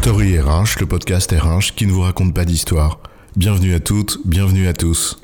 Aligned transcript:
Story 0.00 0.38
RH, 0.38 0.78
le 0.78 0.86
podcast 0.86 1.32
RH 1.32 1.74
qui 1.74 1.84
ne 1.84 1.90
vous 1.90 2.02
raconte 2.02 2.32
pas 2.32 2.44
d'histoire. 2.44 3.00
Bienvenue 3.34 3.74
à 3.74 3.80
toutes, 3.80 4.20
bienvenue 4.24 4.68
à 4.68 4.72
tous. 4.72 5.18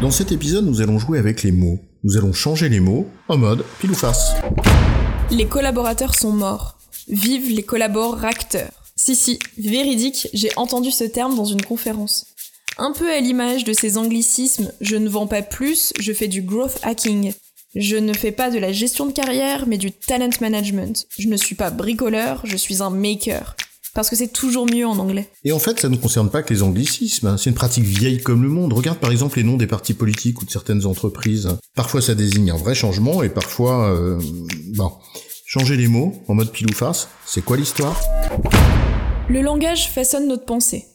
Dans 0.00 0.10
cet 0.10 0.32
épisode, 0.32 0.64
nous 0.64 0.80
allons 0.80 0.98
jouer 0.98 1.18
avec 1.18 1.42
les 1.42 1.52
mots. 1.52 1.78
Nous 2.02 2.16
allons 2.16 2.32
changer 2.32 2.70
les 2.70 2.80
mots 2.80 3.06
en 3.28 3.36
mode 3.36 3.62
pile 3.78 3.90
ou 3.90 3.94
face. 3.94 4.32
Les 5.30 5.46
collaborateurs 5.46 6.14
sont 6.14 6.32
morts. 6.32 6.78
Vive 7.08 7.54
les 7.54 7.62
collaborateurs. 7.62 8.72
Si 8.96 9.14
si, 9.14 9.38
véridique, 9.58 10.28
j'ai 10.32 10.50
entendu 10.56 10.90
ce 10.90 11.04
terme 11.04 11.36
dans 11.36 11.44
une 11.44 11.62
conférence. 11.62 12.24
Un 12.78 12.92
peu 12.92 13.12
à 13.12 13.20
l'image 13.20 13.64
de 13.64 13.74
ces 13.74 13.98
anglicismes, 13.98 14.72
je 14.80 14.96
ne 14.96 15.10
vends 15.10 15.26
pas 15.26 15.42
plus, 15.42 15.92
je 16.00 16.12
fais 16.14 16.26
du 16.26 16.40
growth 16.40 16.78
hacking. 16.82 17.34
Je 17.74 17.96
ne 17.96 18.12
fais 18.12 18.30
pas 18.30 18.50
de 18.50 18.58
la 18.58 18.70
gestion 18.70 19.06
de 19.06 19.12
carrière, 19.12 19.66
mais 19.66 19.78
du 19.78 19.90
talent 19.90 20.30
management. 20.40 21.06
Je 21.18 21.26
ne 21.26 21.36
suis 21.36 21.56
pas 21.56 21.70
bricoleur, 21.70 22.42
je 22.44 22.56
suis 22.56 22.82
un 22.82 22.90
maker. 22.90 23.56
Parce 23.94 24.10
que 24.10 24.16
c'est 24.16 24.32
toujours 24.32 24.66
mieux 24.66 24.86
en 24.86 24.96
anglais. 24.98 25.28
Et 25.44 25.50
en 25.50 25.58
fait, 25.58 25.80
ça 25.80 25.88
ne 25.88 25.96
concerne 25.96 26.30
pas 26.30 26.42
que 26.42 26.54
les 26.54 26.62
anglicismes, 26.62 27.26
hein. 27.26 27.36
c'est 27.36 27.50
une 27.50 27.56
pratique 27.56 27.84
vieille 27.84 28.20
comme 28.20 28.42
le 28.42 28.48
monde. 28.48 28.72
Regarde 28.72 28.98
par 28.98 29.10
exemple 29.10 29.38
les 29.38 29.44
noms 29.44 29.56
des 29.56 29.66
partis 29.66 29.94
politiques 29.94 30.40
ou 30.40 30.44
de 30.44 30.50
certaines 30.50 30.86
entreprises. 30.86 31.48
Parfois 31.74 32.00
ça 32.00 32.14
désigne 32.14 32.50
un 32.52 32.56
vrai 32.56 32.74
changement 32.74 33.22
et 33.22 33.28
parfois... 33.28 33.88
Euh, 33.88 34.20
bon, 34.74 34.92
changer 35.46 35.76
les 35.76 35.88
mots 35.88 36.12
en 36.28 36.34
mode 36.34 36.52
pile 36.52 36.68
ou 36.70 36.74
face, 36.74 37.08
c'est 37.26 37.44
quoi 37.44 37.56
l'histoire? 37.56 38.00
Le 39.28 39.40
langage 39.40 39.90
façonne 39.90 40.28
notre 40.28 40.44
pensée. 40.44 40.86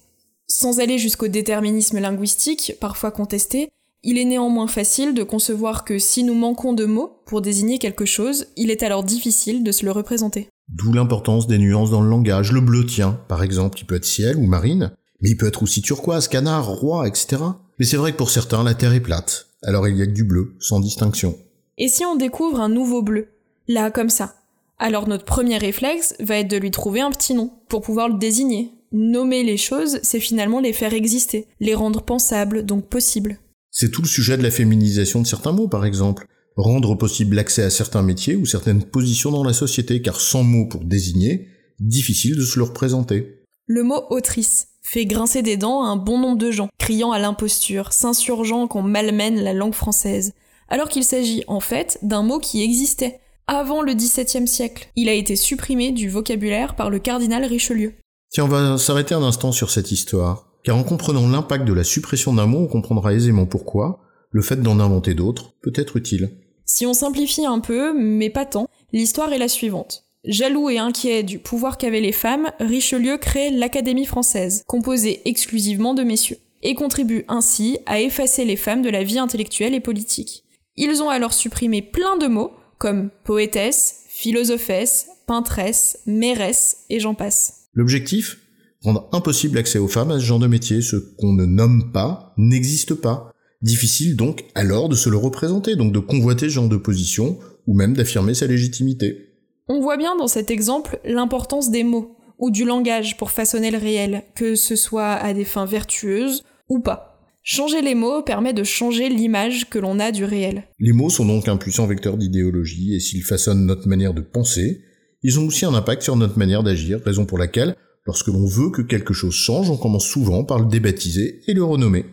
Sans 0.48 0.80
aller 0.80 0.98
jusqu'au 0.98 1.28
déterminisme 1.28 2.00
linguistique, 2.00 2.74
parfois 2.80 3.12
contesté, 3.12 3.70
il 4.04 4.18
est 4.18 4.26
néanmoins 4.26 4.68
facile 4.68 5.14
de 5.14 5.24
concevoir 5.24 5.84
que 5.84 6.00
si 6.00 6.24
nous 6.24 6.34
manquons 6.34 6.74
de 6.74 6.86
mots 6.86 7.22
pour 7.26 7.42
désigner 7.42 7.80
quelque 7.80 8.06
chose, 8.06 8.48
il 8.56 8.72
est 8.72 8.84
alors 8.84 9.04
difficile 9.04 9.64
de 9.64 9.72
se 9.72 9.86
le 9.86 9.92
représenter. 9.92 10.48
D'où 10.70 10.94
l'importance 10.94 11.48
des 11.48 11.58
nuances 11.58 11.92
dans 11.92 12.02
le 12.02 12.10
langage. 12.10 12.52
Le 12.52 12.62
bleu 12.62 12.86
tient, 12.86 13.20
par 13.28 13.44
exemple, 13.44 13.80
il 13.80 13.86
peut 13.86 13.96
être 13.96 14.06
ciel 14.06 14.38
ou 14.38 14.46
marine, 14.46 14.92
mais 15.22 15.30
il 15.30 15.38
peut 15.38 15.48
être 15.48 15.64
aussi 15.64 15.82
turquoise, 15.82 16.28
canard, 16.28 16.68
roi, 16.68 17.08
etc. 17.08 17.38
Mais 17.78 17.86
c'est 17.86 17.98
vrai 17.98 18.12
que 18.12 18.18
pour 18.18 18.30
certains, 18.30 18.64
la 18.64 18.74
Terre 18.74 18.94
est 18.94 19.02
plate, 19.02 19.48
alors 19.64 19.88
il 19.88 19.98
y 19.98 20.02
a 20.02 20.06
que 20.06 20.12
du 20.12 20.24
bleu, 20.24 20.56
sans 20.60 20.80
distinction. 20.80 21.36
Et 21.78 21.88
si 21.88 22.06
on 22.06 22.16
découvre 22.16 22.60
un 22.60 22.70
nouveau 22.70 23.02
bleu? 23.02 23.30
Là, 23.68 23.92
comme 23.92 24.10
ça. 24.10 24.36
Alors 24.78 25.08
notre 25.08 25.26
premier 25.26 25.58
réflexe 25.58 26.16
va 26.20 26.38
être 26.38 26.50
de 26.50 26.58
lui 26.58 26.72
trouver 26.72 27.02
un 27.02 27.12
petit 27.12 27.34
nom, 27.34 27.52
pour 27.68 27.82
pouvoir 27.82 28.08
le 28.08 28.18
désigner. 28.18 28.72
Nommer 28.92 29.44
les 29.44 29.58
choses, 29.58 30.00
c'est 30.04 30.20
finalement 30.20 30.62
les 30.62 30.74
faire 30.74 30.94
exister, 30.94 31.48
les 31.60 31.76
rendre 31.76 32.02
pensables, 32.02 32.66
donc 32.66 32.86
possibles. 32.86 33.38
C'est 33.72 33.92
tout 33.92 34.02
le 34.02 34.08
sujet 34.08 34.38
de 34.38 34.44
la 34.44 34.52
féminisation 34.52 35.22
de 35.22 35.28
certains 35.28 35.52
mots, 35.52 35.68
par 35.68 35.86
exemple. 35.86 36.28
Rendre 36.56 36.96
possible 36.96 37.36
l'accès 37.36 37.64
à 37.64 37.70
certains 37.70 38.02
métiers 38.02 38.36
ou 38.36 38.46
certaines 38.46 38.84
positions 38.84 39.32
dans 39.32 39.44
la 39.44 39.54
société, 39.54 40.02
car 40.02 40.20
sans 40.20 40.44
mots 40.44 40.68
pour 40.68 40.84
désigner, 40.84 41.48
difficile 41.80 42.36
de 42.36 42.44
se 42.44 42.58
le 42.58 42.66
représenter. 42.66 43.44
Le 43.68 43.84
mot 43.84 44.04
autrice 44.10 44.68
fait 44.82 45.06
grincer 45.06 45.42
des 45.44 45.58
dents 45.58 45.84
à 45.84 45.88
un 45.88 45.96
bon 45.96 46.18
nombre 46.18 46.38
de 46.38 46.52
gens, 46.52 46.70
criant 46.80 47.12
à 47.12 47.20
l'imposture, 47.20 47.94
s'insurgeant 47.94 48.68
qu'on 48.68 48.82
malmène 48.82 49.40
la 49.40 49.54
langue 49.54 49.76
française, 49.76 50.34
alors 50.68 50.90
qu'il 50.90 51.04
s'agit 51.04 51.44
en 51.48 51.60
fait 51.60 52.00
d'un 52.02 52.24
mot 52.24 52.40
qui 52.40 52.64
existait 52.64 53.20
avant 53.48 53.82
le 53.82 53.94
XVIIe 53.94 54.48
siècle. 54.48 54.90
Il 54.96 55.10
a 55.10 55.14
été 55.14 55.36
supprimé 55.36 55.92
du 55.92 56.10
vocabulaire 56.10 56.76
par 56.76 56.90
le 56.90 57.00
cardinal 57.00 57.46
Richelieu. 57.46 57.94
Tiens, 58.32 58.46
on 58.46 58.48
va 58.48 58.78
s'arrêter 58.78 59.16
un 59.16 59.24
instant 59.24 59.52
sur 59.52 59.70
cette 59.70 59.92
histoire 59.92 60.49
car 60.64 60.78
en 60.78 60.84
comprenant 60.84 61.28
l'impact 61.28 61.66
de 61.66 61.74
la 61.74 61.84
suppression 61.84 62.34
d'un 62.34 62.46
mot, 62.46 62.60
on 62.60 62.68
comprendra 62.68 63.14
aisément 63.14 63.46
pourquoi 63.46 64.02
le 64.32 64.42
fait 64.42 64.62
d'en 64.62 64.80
inventer 64.80 65.14
d'autres 65.14 65.54
peut 65.62 65.74
être 65.76 65.98
utile. 65.98 66.32
Si 66.66 66.86
on 66.86 66.94
simplifie 66.94 67.46
un 67.46 67.60
peu, 67.60 67.94
mais 67.94 68.30
pas 68.30 68.46
tant, 68.46 68.68
l'histoire 68.94 69.34
est 69.34 69.40
la 69.40 69.48
suivante. 69.48 70.04
Jaloux 70.26 70.70
et 70.70 70.78
inquiet 70.78 71.24
du 71.24 71.40
pouvoir 71.40 71.78
qu'avaient 71.78 72.02
les 72.02 72.12
femmes, 72.12 72.52
Richelieu 72.60 73.18
crée 73.18 73.50
l'Académie 73.50 74.06
française, 74.06 74.64
composée 74.68 75.22
exclusivement 75.26 75.94
de 75.94 76.04
messieurs, 76.04 76.38
et 76.62 76.76
contribue 76.76 77.24
ainsi 77.28 77.80
à 77.86 78.02
effacer 78.02 78.46
les 78.46 78.58
femmes 78.58 78.82
de 78.82 78.90
la 78.90 79.04
vie 79.04 79.18
intellectuelle 79.18 79.74
et 79.74 79.80
politique. 79.80 80.44
Ils 80.76 81.02
ont 81.02 81.10
alors 81.10 81.34
supprimé 81.34 81.82
plein 81.82 82.18
de 82.18 82.28
mots, 82.28 82.52
comme 82.78 83.10
poétesse, 83.24 84.04
philosophesse, 84.10 85.08
peintresse, 85.26 86.00
mairesse, 86.06 86.86
et 86.90 87.00
j'en 87.00 87.16
passe. 87.16 87.70
L'objectif? 87.74 88.38
Rendre 88.84 89.10
impossible 89.12 89.56
l'accès 89.56 89.80
aux 89.80 89.90
femmes 89.90 90.12
à 90.12 90.20
ce 90.20 90.26
genre 90.26 90.40
de 90.40 90.48
métier, 90.48 90.82
ce 90.82 90.96
qu'on 90.96 91.34
ne 91.34 91.46
nomme 91.46 91.92
pas 91.92 92.34
n'existe 92.38 92.94
pas. 92.94 93.32
Difficile 93.62 94.16
donc 94.16 94.46
alors 94.56 94.88
de 94.88 94.96
se 94.96 95.10
le 95.10 95.18
représenter, 95.18 95.76
donc 95.76 95.92
de 95.92 96.00
convoiter 96.00 96.48
ce 96.48 96.54
genre 96.54 96.70
de 96.70 96.78
position, 96.78 97.38
ou 97.68 97.74
même 97.74 97.94
d'affirmer 97.94 98.34
sa 98.34 98.48
légitimité. 98.48 99.36
On 99.68 99.82
voit 99.82 99.98
bien 99.98 100.16
dans 100.16 100.28
cet 100.28 100.50
exemple 100.50 101.00
l'importance 101.04 101.72
des 101.72 101.84
mots, 101.84 102.16
ou 102.38 102.52
du 102.52 102.64
langage 102.64 103.18
pour 103.18 103.32
façonner 103.32 103.70
le 103.70 103.78
réel, 103.78 104.24
que 104.34 104.56
ce 104.56 104.78
soit 104.78 105.12
à 105.12 105.34
des 105.34 105.44
fins 105.44 105.66
vertueuses 105.66 106.44
ou 106.70 106.80
pas. 106.80 107.20
Changer 107.44 107.82
les 107.82 107.96
mots 107.96 108.22
permet 108.22 108.54
de 108.54 108.64
changer 108.64 109.10
l'image 109.10 109.70
que 109.70 109.80
l'on 109.80 110.00
a 110.00 110.12
du 110.12 110.24
réel. 110.24 110.64
Les 110.80 110.94
mots 110.94 111.10
sont 111.10 111.26
donc 111.26 111.50
un 111.50 111.58
puissant 111.58 111.86
vecteur 111.86 112.16
d'idéologie, 112.16 112.96
et 112.96 113.02
s'ils 113.02 113.24
façonnent 113.24 113.66
notre 113.66 113.90
manière 113.90 114.14
de 114.14 114.22
penser, 114.22 114.82
ils 115.22 115.38
ont 115.38 115.48
aussi 115.48 115.66
un 115.66 115.74
impact 115.74 116.02
sur 116.02 116.16
notre 116.16 116.38
manière 116.38 116.64
d'agir, 116.64 117.02
raison 117.04 117.26
pour 117.26 117.38
laquelle 117.38 117.76
Lorsque 118.10 118.30
l'on 118.30 118.48
veut 118.48 118.72
que 118.72 118.82
quelque 118.82 119.14
chose 119.14 119.36
change, 119.36 119.70
on 119.70 119.78
commence 119.78 120.08
souvent 120.08 120.44
par 120.44 120.58
le 120.58 120.66
débaptiser 120.66 121.42
et 121.46 121.54
le 121.54 121.64
renommer. 121.64 122.06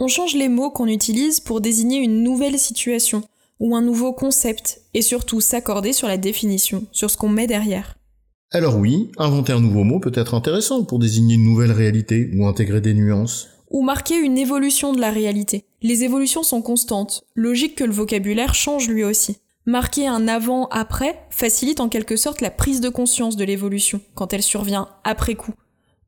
On 0.00 0.08
change 0.08 0.34
les 0.34 0.48
mots 0.48 0.72
qu'on 0.72 0.88
utilise 0.88 1.38
pour 1.38 1.60
désigner 1.60 1.98
une 1.98 2.24
nouvelle 2.24 2.58
situation 2.58 3.22
ou 3.60 3.76
un 3.76 3.80
nouveau 3.80 4.12
concept 4.12 4.80
et 4.94 5.00
surtout 5.00 5.40
s'accorder 5.40 5.92
sur 5.92 6.08
la 6.08 6.16
définition, 6.16 6.86
sur 6.90 7.08
ce 7.08 7.16
qu'on 7.16 7.28
met 7.28 7.46
derrière. 7.46 7.94
Alors 8.50 8.78
oui, 8.78 9.12
inventer 9.16 9.52
un 9.52 9.60
nouveau 9.60 9.84
mot 9.84 10.00
peut 10.00 10.10
être 10.16 10.34
intéressant 10.34 10.82
pour 10.82 10.98
désigner 10.98 11.36
une 11.36 11.44
nouvelle 11.44 11.70
réalité 11.70 12.32
ou 12.34 12.48
intégrer 12.48 12.80
des 12.80 12.92
nuances. 12.92 13.46
Ou 13.70 13.84
marquer 13.84 14.16
une 14.16 14.38
évolution 14.38 14.92
de 14.92 15.00
la 15.00 15.12
réalité. 15.12 15.62
Les 15.82 16.02
évolutions 16.02 16.42
sont 16.42 16.62
constantes, 16.62 17.22
logique 17.36 17.76
que 17.76 17.84
le 17.84 17.92
vocabulaire 17.92 18.56
change 18.56 18.88
lui 18.88 19.04
aussi. 19.04 19.36
Marquer 19.66 20.06
un 20.06 20.28
avant-après 20.28 21.18
facilite 21.30 21.80
en 21.80 21.88
quelque 21.88 22.16
sorte 22.16 22.42
la 22.42 22.50
prise 22.50 22.82
de 22.82 22.90
conscience 22.90 23.36
de 23.36 23.44
l'évolution 23.44 24.02
quand 24.14 24.34
elle 24.34 24.42
survient 24.42 24.88
après 25.04 25.36
coup, 25.36 25.54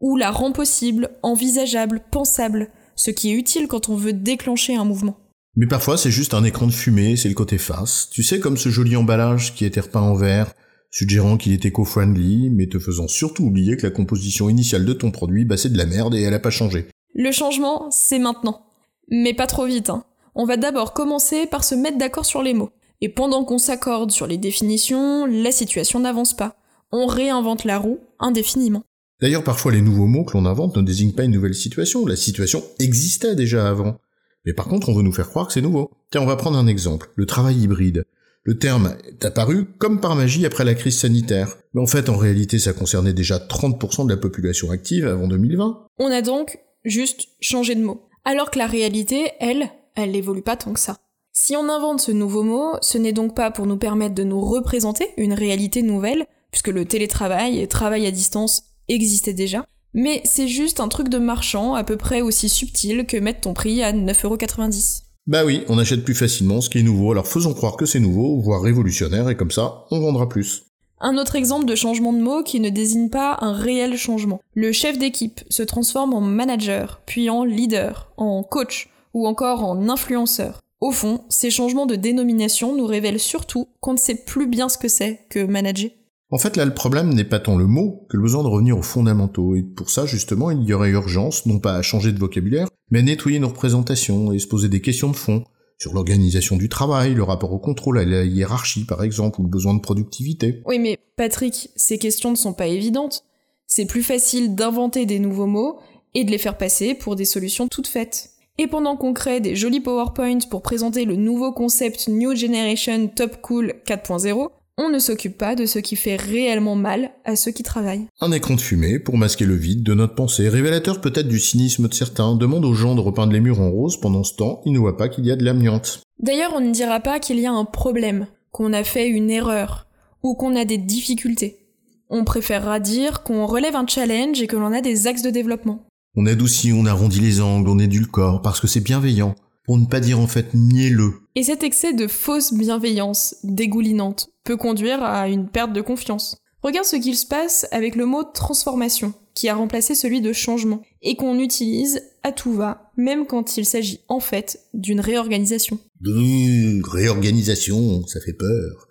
ou 0.00 0.18
la 0.18 0.30
rend 0.30 0.52
possible, 0.52 1.08
envisageable, 1.22 2.02
pensable, 2.10 2.68
ce 2.96 3.10
qui 3.10 3.30
est 3.30 3.34
utile 3.34 3.66
quand 3.66 3.88
on 3.88 3.96
veut 3.96 4.12
déclencher 4.12 4.76
un 4.76 4.84
mouvement. 4.84 5.16
Mais 5.56 5.66
parfois 5.66 5.96
c'est 5.96 6.10
juste 6.10 6.34
un 6.34 6.44
écran 6.44 6.66
de 6.66 6.72
fumée, 6.72 7.16
c'est 7.16 7.30
le 7.30 7.34
côté 7.34 7.56
face. 7.56 8.10
Tu 8.10 8.22
sais 8.22 8.40
comme 8.40 8.58
ce 8.58 8.68
joli 8.68 8.94
emballage 8.94 9.54
qui 9.54 9.64
était 9.64 9.80
repeint 9.80 10.02
en 10.02 10.14
vert, 10.14 10.52
suggérant 10.90 11.38
qu'il 11.38 11.54
était 11.54 11.68
éco-friendly, 11.68 12.50
mais 12.50 12.66
te 12.66 12.78
faisant 12.78 13.08
surtout 13.08 13.44
oublier 13.44 13.78
que 13.78 13.86
la 13.86 13.90
composition 13.90 14.50
initiale 14.50 14.84
de 14.84 14.92
ton 14.92 15.10
produit, 15.10 15.46
bah 15.46 15.56
c'est 15.56 15.72
de 15.72 15.78
la 15.78 15.86
merde 15.86 16.14
et 16.14 16.20
elle 16.20 16.34
a 16.34 16.40
pas 16.40 16.50
changé. 16.50 16.88
Le 17.14 17.32
changement, 17.32 17.90
c'est 17.90 18.18
maintenant. 18.18 18.66
Mais 19.08 19.32
pas 19.32 19.46
trop 19.46 19.64
vite, 19.64 19.88
hein. 19.88 20.04
On 20.34 20.44
va 20.44 20.58
d'abord 20.58 20.92
commencer 20.92 21.46
par 21.46 21.64
se 21.64 21.74
mettre 21.74 21.96
d'accord 21.96 22.26
sur 22.26 22.42
les 22.42 22.52
mots. 22.52 22.70
Et 23.00 23.08
pendant 23.08 23.44
qu'on 23.44 23.58
s'accorde 23.58 24.10
sur 24.10 24.26
les 24.26 24.38
définitions, 24.38 25.26
la 25.26 25.52
situation 25.52 26.00
n'avance 26.00 26.34
pas. 26.34 26.56
On 26.92 27.06
réinvente 27.06 27.64
la 27.64 27.78
roue 27.78 27.98
indéfiniment. 28.18 28.82
D'ailleurs, 29.20 29.44
parfois 29.44 29.72
les 29.72 29.80
nouveaux 29.80 30.06
mots 30.06 30.24
que 30.24 30.36
l'on 30.36 30.46
invente 30.46 30.76
ne 30.76 30.82
désignent 30.82 31.12
pas 31.12 31.24
une 31.24 31.32
nouvelle 31.32 31.54
situation. 31.54 32.06
La 32.06 32.16
situation 32.16 32.62
existait 32.78 33.34
déjà 33.34 33.68
avant. 33.68 33.96
Mais 34.44 34.52
par 34.52 34.68
contre, 34.68 34.88
on 34.88 34.94
veut 34.94 35.02
nous 35.02 35.12
faire 35.12 35.28
croire 35.28 35.46
que 35.46 35.52
c'est 35.52 35.60
nouveau. 35.60 35.90
Tiens, 36.10 36.22
on 36.22 36.26
va 36.26 36.36
prendre 36.36 36.58
un 36.58 36.66
exemple. 36.66 37.10
Le 37.16 37.26
travail 37.26 37.56
hybride. 37.56 38.04
Le 38.44 38.58
terme 38.58 38.96
est 39.08 39.24
apparu 39.24 39.64
comme 39.78 40.00
par 40.00 40.14
magie 40.14 40.46
après 40.46 40.64
la 40.64 40.74
crise 40.74 40.98
sanitaire. 40.98 41.56
Mais 41.74 41.80
en 41.80 41.86
fait, 41.86 42.08
en 42.08 42.16
réalité, 42.16 42.60
ça 42.60 42.72
concernait 42.72 43.12
déjà 43.12 43.38
30% 43.38 44.04
de 44.04 44.10
la 44.10 44.16
population 44.16 44.70
active 44.70 45.06
avant 45.06 45.26
2020. 45.26 45.86
On 45.98 46.12
a 46.12 46.22
donc 46.22 46.58
juste 46.84 47.26
changé 47.40 47.74
de 47.74 47.82
mot. 47.82 48.08
Alors 48.24 48.52
que 48.52 48.58
la 48.58 48.66
réalité, 48.66 49.32
elle, 49.40 49.68
elle 49.96 50.12
n'évolue 50.12 50.42
pas 50.42 50.56
tant 50.56 50.72
que 50.72 50.80
ça. 50.80 50.98
Si 51.38 51.54
on 51.54 51.68
invente 51.68 52.00
ce 52.00 52.12
nouveau 52.12 52.42
mot, 52.42 52.72
ce 52.80 52.96
n'est 52.96 53.12
donc 53.12 53.34
pas 53.34 53.50
pour 53.50 53.66
nous 53.66 53.76
permettre 53.76 54.14
de 54.14 54.24
nous 54.24 54.40
représenter 54.40 55.10
une 55.18 55.34
réalité 55.34 55.82
nouvelle, 55.82 56.24
puisque 56.50 56.68
le 56.68 56.86
télétravail 56.86 57.60
et 57.60 57.68
travail 57.68 58.06
à 58.06 58.10
distance 58.10 58.62
existaient 58.88 59.34
déjà, 59.34 59.66
mais 59.92 60.22
c'est 60.24 60.48
juste 60.48 60.80
un 60.80 60.88
truc 60.88 61.10
de 61.10 61.18
marchand 61.18 61.74
à 61.74 61.84
peu 61.84 61.98
près 61.98 62.22
aussi 62.22 62.48
subtil 62.48 63.04
que 63.04 63.18
mettre 63.18 63.42
ton 63.42 63.52
prix 63.52 63.82
à 63.82 63.92
9,90€. 63.92 65.02
Bah 65.26 65.44
oui, 65.44 65.62
on 65.68 65.78
achète 65.78 66.04
plus 66.04 66.14
facilement 66.14 66.62
ce 66.62 66.70
qui 66.70 66.78
est 66.78 66.82
nouveau, 66.82 67.12
alors 67.12 67.28
faisons 67.28 67.52
croire 67.52 67.76
que 67.76 67.84
c'est 67.84 68.00
nouveau, 68.00 68.40
voire 68.40 68.62
révolutionnaire, 68.62 69.28
et 69.28 69.36
comme 69.36 69.50
ça, 69.50 69.84
on 69.90 70.00
vendra 70.00 70.30
plus. 70.30 70.64
Un 71.00 71.18
autre 71.18 71.36
exemple 71.36 71.66
de 71.66 71.74
changement 71.74 72.14
de 72.14 72.22
mot 72.22 72.42
qui 72.44 72.60
ne 72.60 72.70
désigne 72.70 73.10
pas 73.10 73.36
un 73.42 73.52
réel 73.52 73.98
changement. 73.98 74.40
Le 74.54 74.72
chef 74.72 74.98
d'équipe 74.98 75.42
se 75.50 75.62
transforme 75.62 76.14
en 76.14 76.22
manager, 76.22 77.02
puis 77.04 77.28
en 77.28 77.44
leader, 77.44 78.10
en 78.16 78.42
coach, 78.42 78.88
ou 79.12 79.28
encore 79.28 79.64
en 79.64 79.90
influenceur. 79.90 80.62
Au 80.86 80.92
fond, 80.92 81.24
ces 81.28 81.50
changements 81.50 81.86
de 81.86 81.96
dénomination 81.96 82.76
nous 82.76 82.86
révèlent 82.86 83.18
surtout 83.18 83.66
qu'on 83.80 83.94
ne 83.94 83.98
sait 83.98 84.14
plus 84.14 84.46
bien 84.46 84.68
ce 84.68 84.78
que 84.78 84.86
c'est 84.86 85.18
que 85.30 85.44
manager. 85.44 85.90
En 86.30 86.38
fait, 86.38 86.56
là, 86.56 86.64
le 86.64 86.74
problème 86.74 87.12
n'est 87.12 87.24
pas 87.24 87.40
tant 87.40 87.56
le 87.56 87.66
mot 87.66 88.06
que 88.08 88.16
le 88.16 88.22
besoin 88.22 88.44
de 88.44 88.48
revenir 88.48 88.78
aux 88.78 88.82
fondamentaux. 88.82 89.56
Et 89.56 89.64
pour 89.64 89.90
ça, 89.90 90.06
justement, 90.06 90.52
il 90.52 90.62
y 90.62 90.72
aurait 90.72 90.90
urgence, 90.90 91.44
non 91.44 91.58
pas 91.58 91.74
à 91.74 91.82
changer 91.82 92.12
de 92.12 92.20
vocabulaire, 92.20 92.68
mais 92.92 93.00
à 93.00 93.02
nettoyer 93.02 93.40
nos 93.40 93.48
représentations 93.48 94.32
et 94.32 94.38
se 94.38 94.46
poser 94.46 94.68
des 94.68 94.80
questions 94.80 95.10
de 95.10 95.16
fond. 95.16 95.42
Sur 95.76 95.92
l'organisation 95.92 96.56
du 96.56 96.68
travail, 96.68 97.14
le 97.14 97.24
rapport 97.24 97.52
au 97.52 97.58
contrôle 97.58 97.98
à 97.98 98.04
la 98.04 98.24
hiérarchie 98.24 98.84
par 98.84 99.02
exemple, 99.02 99.40
ou 99.40 99.42
le 99.42 99.50
besoin 99.50 99.74
de 99.74 99.80
productivité. 99.80 100.62
Oui 100.66 100.78
mais 100.78 101.00
Patrick, 101.16 101.68
ces 101.74 101.98
questions 101.98 102.30
ne 102.30 102.36
sont 102.36 102.54
pas 102.54 102.68
évidentes. 102.68 103.24
C'est 103.66 103.86
plus 103.86 104.04
facile 104.04 104.54
d'inventer 104.54 105.04
des 105.04 105.18
nouveaux 105.18 105.48
mots 105.48 105.80
et 106.14 106.22
de 106.22 106.30
les 106.30 106.38
faire 106.38 106.56
passer 106.56 106.94
pour 106.94 107.16
des 107.16 107.24
solutions 107.24 107.66
toutes 107.66 107.88
faites. 107.88 108.35
Et 108.58 108.68
pendant 108.68 108.96
qu'on 108.96 109.12
crée 109.12 109.40
des 109.40 109.54
jolis 109.54 109.80
PowerPoints 109.80 110.48
pour 110.50 110.62
présenter 110.62 111.04
le 111.04 111.16
nouveau 111.16 111.52
concept 111.52 112.08
New 112.08 112.34
Generation 112.34 113.08
Top 113.08 113.42
Cool 113.42 113.74
4.0, 113.86 114.48
on 114.78 114.88
ne 114.88 114.98
s'occupe 114.98 115.36
pas 115.36 115.54
de 115.54 115.66
ce 115.66 115.78
qui 115.78 115.94
fait 115.94 116.16
réellement 116.16 116.74
mal 116.74 117.10
à 117.26 117.36
ceux 117.36 117.50
qui 117.50 117.62
travaillent. 117.62 118.06
Un 118.20 118.32
écran 118.32 118.54
de 118.54 118.60
fumée 118.60 118.98
pour 118.98 119.18
masquer 119.18 119.44
le 119.44 119.56
vide 119.56 119.82
de 119.82 119.92
notre 119.92 120.14
pensée, 120.14 120.48
révélateur 120.48 121.02
peut-être 121.02 121.28
du 121.28 121.38
cynisme 121.38 121.88
de 121.88 121.92
certains, 121.92 122.34
demande 122.34 122.64
aux 122.64 122.72
gens 122.72 122.94
de 122.94 123.00
repeindre 123.00 123.34
les 123.34 123.40
murs 123.40 123.60
en 123.60 123.70
rose 123.70 124.00
pendant 124.00 124.24
ce 124.24 124.34
temps, 124.34 124.62
ils 124.64 124.72
ne 124.72 124.78
voient 124.78 124.96
pas 124.96 125.10
qu'il 125.10 125.26
y 125.26 125.30
a 125.30 125.36
de 125.36 125.44
l'amiante. 125.44 126.00
D'ailleurs, 126.18 126.52
on 126.54 126.60
ne 126.60 126.72
dira 126.72 127.00
pas 127.00 127.20
qu'il 127.20 127.38
y 127.38 127.46
a 127.46 127.52
un 127.52 127.66
problème, 127.66 128.26
qu'on 128.52 128.72
a 128.72 128.84
fait 128.84 129.06
une 129.06 129.30
erreur, 129.30 129.86
ou 130.22 130.34
qu'on 130.34 130.56
a 130.56 130.64
des 130.64 130.78
difficultés. 130.78 131.66
On 132.08 132.24
préférera 132.24 132.80
dire 132.80 133.22
qu'on 133.22 133.44
relève 133.44 133.76
un 133.76 133.86
challenge 133.86 134.40
et 134.40 134.46
que 134.46 134.56
l'on 134.56 134.72
a 134.72 134.80
des 134.80 135.06
axes 135.06 135.22
de 135.22 135.30
développement. 135.30 135.86
On 136.18 136.24
adoucit, 136.24 136.72
on 136.72 136.86
arrondit 136.86 137.20
les 137.20 137.42
angles, 137.42 137.68
on 137.68 137.78
édulcore, 137.78 138.40
parce 138.40 138.58
que 138.58 138.66
c'est 138.66 138.80
bienveillant. 138.80 139.34
Pour 139.66 139.76
ne 139.76 139.84
pas 139.84 140.00
dire 140.00 140.18
en 140.18 140.26
fait 140.26 140.54
mielleux. 140.54 141.12
Et 141.34 141.42
cet 141.42 141.62
excès 141.62 141.92
de 141.92 142.06
fausse 142.06 142.54
bienveillance, 142.54 143.36
dégoulinante, 143.44 144.30
peut 144.44 144.56
conduire 144.56 145.02
à 145.02 145.28
une 145.28 145.48
perte 145.48 145.74
de 145.74 145.82
confiance. 145.82 146.38
Regarde 146.62 146.86
ce 146.86 146.96
qu'il 146.96 147.16
se 147.16 147.26
passe 147.26 147.66
avec 147.70 147.96
le 147.96 148.06
mot 148.06 148.22
transformation, 148.22 149.12
qui 149.34 149.50
a 149.50 149.54
remplacé 149.54 149.94
celui 149.94 150.22
de 150.22 150.32
changement, 150.32 150.80
et 151.02 151.16
qu'on 151.16 151.38
utilise 151.38 152.00
à 152.22 152.32
tout 152.32 152.54
va, 152.54 152.90
même 152.96 153.26
quand 153.26 153.58
il 153.58 153.66
s'agit 153.66 154.00
en 154.08 154.20
fait 154.20 154.60
d'une 154.72 155.00
réorganisation. 155.00 155.78
Mmh, 156.00 156.80
réorganisation, 156.82 158.06
ça 158.06 158.20
fait 158.20 158.32
peur. 158.32 158.88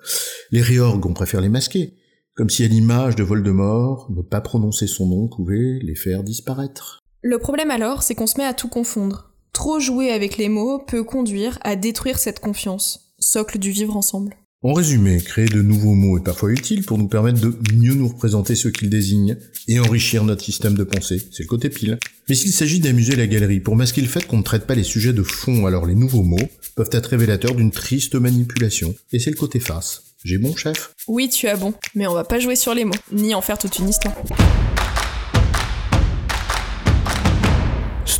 Les 0.52 0.62
réorgs, 0.62 1.06
on 1.06 1.14
préfère 1.14 1.42
les 1.42 1.50
masquer. 1.50 1.96
Comme 2.36 2.52
si 2.52 2.64
à 2.64 2.68
l'image 2.68 3.16
de 3.16 3.24
Voldemort, 3.24 4.12
ne 4.16 4.22
pas 4.22 4.42
prononcer 4.42 4.86
son 4.88 5.08
nom 5.08 5.28
pouvait 5.28 5.80
les 5.82 5.96
faire 5.96 6.22
disparaître. 6.22 7.05
Le 7.28 7.40
problème 7.40 7.72
alors, 7.72 8.04
c'est 8.04 8.14
qu'on 8.14 8.28
se 8.28 8.38
met 8.38 8.46
à 8.46 8.54
tout 8.54 8.68
confondre. 8.68 9.32
Trop 9.52 9.80
jouer 9.80 10.12
avec 10.12 10.38
les 10.38 10.48
mots 10.48 10.78
peut 10.78 11.04
conduire 11.04 11.58
à 11.64 11.76
détruire 11.76 12.20
cette 12.20 12.40
confiance, 12.40 13.16
socle 13.18 13.58
du 13.58 13.72
vivre 13.72 13.98
ensemble. 13.98 14.36
En 14.62 14.74
résumé, 14.74 15.18
créer 15.18 15.48
de 15.48 15.64
nouveaux 15.64 15.96
mots 15.96 16.20
est 16.20 16.24
parfois 16.24 16.52
utile 16.52 16.86
pour 16.86 17.00
nous 17.00 17.08
permettre 17.08 17.42
de 17.42 17.58
mieux 17.74 17.96
nous 17.96 18.10
représenter 18.10 18.54
ce 18.54 18.68
qu'ils 18.68 18.92
désignent 18.92 19.38
et 19.68 19.80
enrichir 19.80 20.24
notre 20.24 20.44
système 20.44 20.76
de 20.76 20.84
pensée. 20.84 21.20
C'est 21.32 21.42
le 21.42 21.48
côté 21.48 21.70
pile. 21.70 21.98
Mais 22.30 22.36
s'il 22.36 22.54
s'agit 22.54 22.80
d'amuser 22.80 23.16
la 23.16 23.26
galerie 23.26 23.60
pour 23.60 23.76
masquer 23.76 24.02
le 24.02 24.08
fait 24.08 24.28
qu'on 24.28 24.38
ne 24.38 24.44
traite 24.44 24.68
pas 24.68 24.76
les 24.76 24.84
sujets 24.84 25.12
de 25.12 25.24
fond, 25.24 25.66
alors 25.66 25.88
les 25.88 25.96
nouveaux 25.96 26.22
mots 26.22 26.38
peuvent 26.76 26.90
être 26.92 27.08
révélateurs 27.08 27.56
d'une 27.56 27.72
triste 27.72 28.14
manipulation. 28.14 28.94
Et 29.12 29.18
c'est 29.18 29.32
le 29.32 29.36
côté 29.36 29.60
face. 29.60 30.04
J'ai 30.24 30.38
bon, 30.38 30.56
chef? 30.56 30.94
Oui, 31.08 31.28
tu 31.28 31.48
as 31.48 31.56
bon, 31.56 31.74
mais 31.96 32.06
on 32.06 32.14
va 32.14 32.24
pas 32.24 32.38
jouer 32.38 32.56
sur 32.56 32.76
les 32.76 32.86
mots, 32.86 32.94
ni 33.12 33.34
en 33.34 33.42
faire 33.42 33.58
toute 33.58 33.80
une 33.80 33.90
histoire. 33.90 34.14